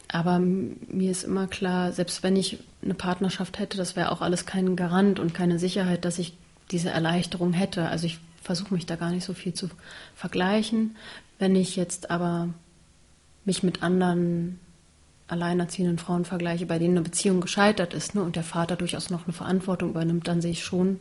[0.07, 4.45] Aber mir ist immer klar, selbst wenn ich eine Partnerschaft hätte, das wäre auch alles
[4.45, 6.37] kein Garant und keine Sicherheit, dass ich
[6.71, 7.87] diese Erleichterung hätte.
[7.87, 9.69] Also ich versuche mich da gar nicht so viel zu
[10.15, 10.95] vergleichen.
[11.39, 12.49] Wenn ich jetzt aber
[13.45, 14.59] mich mit anderen
[15.27, 19.23] alleinerziehenden Frauen vergleiche, bei denen eine Beziehung gescheitert ist ne, und der Vater durchaus noch
[19.23, 20.99] eine Verantwortung übernimmt, dann sehe ich schon,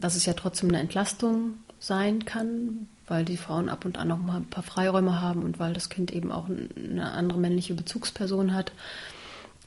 [0.00, 4.18] dass es ja trotzdem eine Entlastung sein kann, weil die Frauen ab und an noch
[4.18, 8.54] mal ein paar Freiräume haben und weil das Kind eben auch eine andere männliche Bezugsperson
[8.54, 8.70] hat.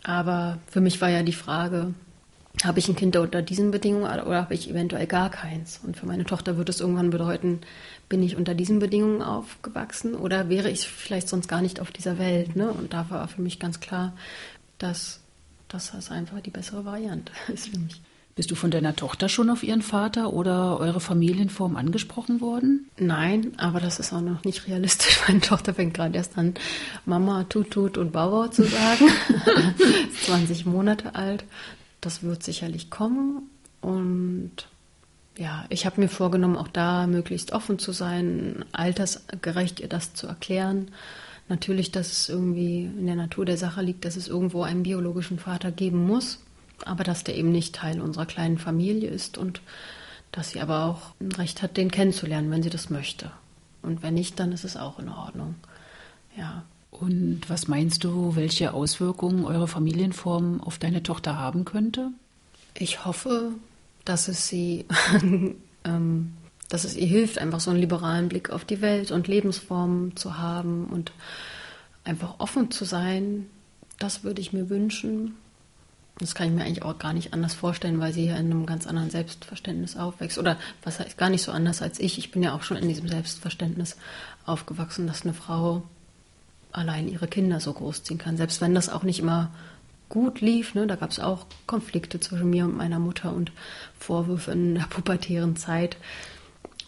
[0.04, 1.94] Aber für mich war ja die Frage,
[2.64, 5.82] habe ich ein Kind unter diesen Bedingungen oder habe ich eventuell gar keins?
[5.84, 7.62] Und für meine Tochter wird es irgendwann bedeuten,
[8.10, 12.20] bin ich unter diesen Bedingungen aufgewachsen oder wäre ich vielleicht sonst gar nicht auf dieser
[12.20, 12.56] Welt?
[12.56, 12.70] Ne?
[12.70, 14.14] Und da war für mich ganz klar,
[14.78, 15.20] dass,
[15.68, 18.02] dass das einfach die bessere Variante ist für mich.
[18.36, 22.90] Bist du von deiner Tochter schon auf ihren Vater oder eure Familienform angesprochen worden?
[22.98, 25.20] Nein, aber das ist auch noch nicht realistisch.
[25.28, 26.56] Meine Tochter fängt gerade erst an,
[27.06, 29.10] Mama, Tut, Tut und Bauer zu sagen.
[30.26, 31.44] 20 Monate alt.
[32.02, 33.50] Das wird sicherlich kommen.
[33.82, 34.68] Und
[35.38, 40.26] ja, ich habe mir vorgenommen, auch da möglichst offen zu sein, altersgerecht ihr das zu
[40.26, 40.90] erklären.
[41.50, 45.38] Natürlich, dass es irgendwie in der Natur der Sache liegt, dass es irgendwo einen biologischen
[45.38, 46.40] Vater geben muss,
[46.86, 49.62] aber dass der eben nicht Teil unserer kleinen Familie ist und
[50.32, 53.32] dass sie aber auch ein Recht hat, den kennenzulernen, wenn sie das möchte.
[53.82, 55.56] Und wenn nicht, dann ist es auch in Ordnung.
[56.38, 56.64] Ja.
[56.92, 62.12] Und was meinst du, welche Auswirkungen eure Familienform auf deine Tochter haben könnte?
[62.76, 63.52] Ich hoffe,
[64.06, 64.86] dass es sie,
[65.84, 66.34] ähm,
[66.70, 70.38] dass es ihr hilft, einfach so einen liberalen Blick auf die Welt und Lebensformen zu
[70.38, 71.12] haben und
[72.04, 73.48] einfach offen zu sein.
[74.00, 75.36] Das würde ich mir wünschen.
[76.20, 78.66] Das kann ich mir eigentlich auch gar nicht anders vorstellen, weil sie ja in einem
[78.66, 80.38] ganz anderen Selbstverständnis aufwächst.
[80.38, 82.18] Oder was heißt gar nicht so anders als ich.
[82.18, 83.98] Ich bin ja auch schon in diesem Selbstverständnis
[84.46, 85.84] aufgewachsen, dass eine Frau
[86.72, 88.38] allein ihre Kinder so großziehen kann.
[88.38, 89.52] Selbst wenn das auch nicht immer
[90.14, 90.76] gut lief.
[90.76, 90.86] Ne?
[90.86, 93.52] Da gab es auch Konflikte zwischen mir und meiner Mutter und
[93.98, 95.98] Vorwürfe in der pubertären Zeit.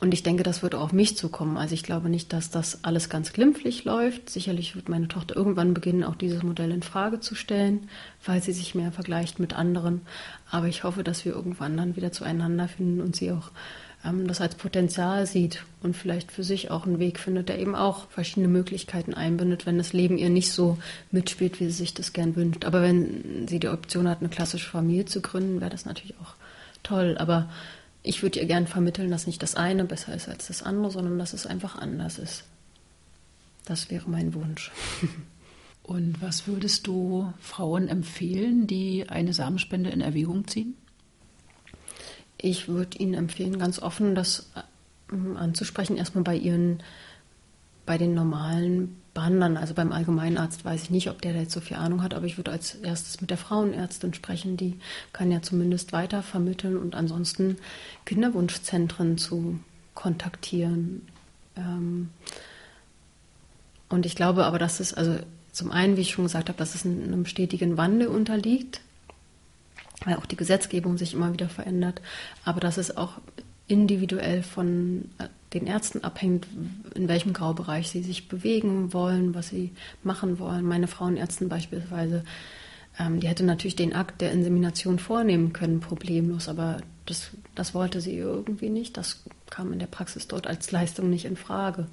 [0.01, 1.57] Und ich denke, das wird auch auf mich zukommen.
[1.57, 4.29] Also ich glaube nicht, dass das alles ganz glimpflich läuft.
[4.29, 7.89] Sicherlich wird meine Tochter irgendwann beginnen, auch dieses Modell in Frage zu stellen,
[8.25, 10.01] weil sie sich mehr vergleicht mit anderen.
[10.51, 13.51] Aber ich hoffe, dass wir irgendwann dann wieder zueinander finden und sie auch
[14.05, 17.75] ähm, das als Potenzial sieht und vielleicht für sich auch einen Weg findet, der eben
[17.75, 20.77] auch verschiedene Möglichkeiten einbindet, wenn das Leben ihr nicht so
[21.11, 22.65] mitspielt, wie sie sich das gern wünscht.
[22.65, 26.35] Aber wenn sie die Option hat, eine klassische Familie zu gründen, wäre das natürlich auch
[26.83, 27.17] toll.
[27.17, 27.49] Aber
[28.05, 31.17] ich würde ihr gern vermitteln, dass nicht das eine besser ist als das andere, sondern
[31.17, 32.43] dass es einfach anders ist.
[33.65, 34.71] Das wäre mein Wunsch.
[35.83, 40.75] Und was würdest du Frauen empfehlen, die eine Samenspende in Erwägung ziehen?
[42.37, 46.83] Ich würde Ihnen empfehlen, ganz offen das äh, anzusprechen, erstmal bei Ihren,
[47.85, 49.57] bei den normalen behandeln.
[49.57, 52.27] Also beim Allgemeinarzt weiß ich nicht, ob der da jetzt so viel Ahnung hat, aber
[52.27, 54.57] ich würde als erstes mit der Frauenärztin sprechen.
[54.57, 54.77] Die
[55.13, 57.57] kann ja zumindest weiter vermitteln und ansonsten
[58.05, 59.59] Kinderwunschzentren zu
[59.95, 61.01] kontaktieren.
[61.55, 62.09] Ähm,
[63.89, 65.17] und ich glaube aber, dass es, also
[65.51, 68.81] zum einen, wie ich schon gesagt habe, dass es einem stetigen Wandel unterliegt,
[70.03, 72.01] weil auch die Gesetzgebung sich immer wieder verändert,
[72.43, 73.13] aber dass es auch
[73.67, 75.09] individuell von
[75.55, 76.47] den Ärzten abhängt,
[76.95, 79.71] in welchem Graubereich sie sich bewegen wollen, was sie
[80.03, 80.65] machen wollen.
[80.65, 82.23] Meine Frauenärztin beispielsweise,
[82.99, 88.01] ähm, die hätte natürlich den Akt der Insemination vornehmen können, problemlos, aber das, das wollte
[88.01, 88.97] sie irgendwie nicht.
[88.97, 91.87] Das kam in der Praxis dort als Leistung nicht in Frage.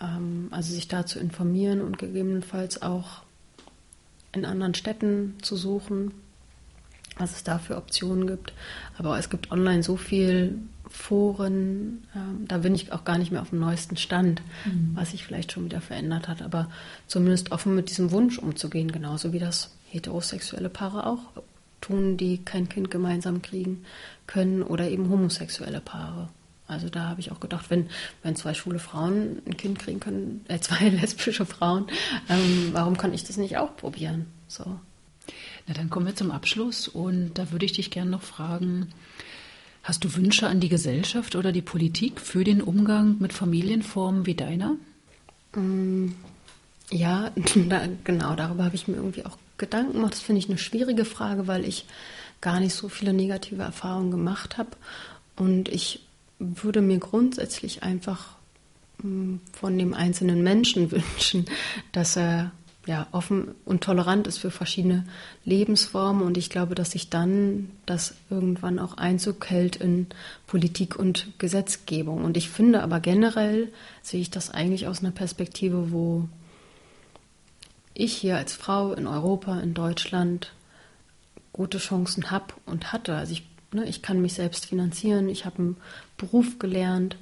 [0.00, 3.22] Ähm, also sich da zu informieren und gegebenenfalls auch
[4.32, 6.12] in anderen Städten zu suchen,
[7.16, 8.54] was es da für Optionen gibt.
[8.98, 10.58] Aber es gibt online so viel
[10.92, 14.90] Foren, ähm, da bin ich auch gar nicht mehr auf dem neuesten Stand, mhm.
[14.94, 16.68] was sich vielleicht schon wieder verändert hat, aber
[17.06, 21.42] zumindest offen mit diesem Wunsch umzugehen, genauso wie das heterosexuelle Paare auch
[21.80, 23.84] tun, die kein Kind gemeinsam kriegen
[24.26, 26.28] können oder eben homosexuelle Paare.
[26.66, 27.88] Also da habe ich auch gedacht, wenn,
[28.22, 31.86] wenn zwei schwule Frauen ein Kind kriegen können, äh, zwei lesbische Frauen,
[32.28, 34.26] ähm, warum kann ich das nicht auch probieren?
[34.48, 34.64] So.
[35.66, 38.88] Na, dann kommen wir zum Abschluss und da würde ich dich gerne noch fragen,
[39.82, 44.34] Hast du Wünsche an die Gesellschaft oder die Politik für den Umgang mit Familienformen wie
[44.34, 44.76] deiner?
[45.54, 46.12] Mm,
[46.90, 47.32] ja,
[47.68, 50.12] da, genau, darüber habe ich mir irgendwie auch Gedanken gemacht.
[50.12, 51.86] Das finde ich eine schwierige Frage, weil ich
[52.40, 54.70] gar nicht so viele negative Erfahrungen gemacht habe.
[55.36, 56.04] Und ich
[56.38, 58.36] würde mir grundsätzlich einfach
[59.02, 61.46] mm, von dem einzelnen Menschen wünschen,
[61.90, 62.52] dass er
[62.86, 65.04] ja, offen und tolerant ist für verschiedene
[65.44, 66.22] Lebensformen.
[66.22, 70.06] Und ich glaube, dass sich dann das irgendwann auch Einzug hält in
[70.46, 72.24] Politik und Gesetzgebung.
[72.24, 76.28] Und ich finde aber generell sehe ich das eigentlich aus einer Perspektive, wo
[77.94, 80.52] ich hier als Frau in Europa, in Deutschland
[81.52, 83.14] gute Chancen habe und hatte.
[83.14, 85.76] Also ich, ne, ich kann mich selbst finanzieren, ich habe einen
[86.16, 87.16] Beruf gelernt,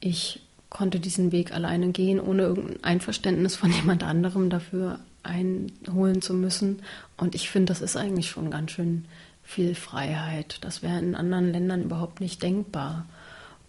[0.00, 0.40] ich
[0.74, 6.82] konnte diesen Weg alleine gehen, ohne irgendein Einverständnis von jemand anderem dafür einholen zu müssen.
[7.16, 9.06] Und ich finde, das ist eigentlich schon ganz schön
[9.44, 10.58] viel Freiheit.
[10.62, 13.06] Das wäre in anderen Ländern überhaupt nicht denkbar.